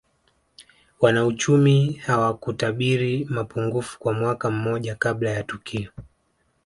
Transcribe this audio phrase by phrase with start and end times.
[1.01, 5.91] Wanauchumi hawakutabiri mapungufu kwa mwaka mmoja kabla ya tukio